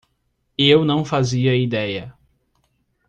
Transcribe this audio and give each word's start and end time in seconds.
Eu 0.57 0.83
não 0.83 1.05
fazia 1.05 1.55
ideia. 1.55 2.11